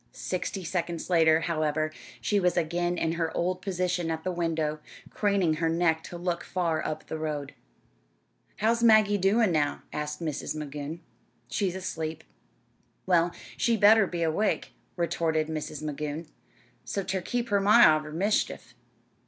Sixty 0.13 0.63
seconds 0.63 1.11
later, 1.11 1.41
however, 1.41 1.91
she 2.19 2.39
was 2.39 2.57
again 2.57 2.97
in 2.97 3.11
her 3.11 3.31
old 3.37 3.61
position 3.61 4.09
at 4.09 4.23
the 4.23 4.31
window, 4.31 4.79
craning 5.11 5.57
her 5.57 5.69
neck 5.69 6.01
to 6.05 6.17
look 6.17 6.43
far 6.43 6.83
up 6.83 7.05
the 7.05 7.19
road. 7.19 7.53
"How's 8.55 8.81
Maggie 8.81 9.19
doin' 9.19 9.51
now?" 9.51 9.83
asked 9.93 10.19
Mrs. 10.19 10.55
Magoon. 10.55 11.01
"She's 11.49 11.75
asleep." 11.75 12.23
"Well, 13.05 13.31
she 13.55 13.77
better 13.77 14.07
be 14.07 14.23
awake," 14.23 14.71
retorted 14.95 15.49
Mrs. 15.49 15.83
Magoon, 15.83 16.25
"so's 16.83 17.05
ter 17.05 17.21
keep 17.21 17.49
her 17.49 17.61
ma 17.61 17.81
out 17.81 18.03
o' 18.07 18.11
mischief. 18.11 18.73